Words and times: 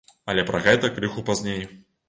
Але 0.31 0.45
пра 0.49 0.61
гэта 0.67 0.91
крыху 0.97 1.27
пазней. 1.31 1.63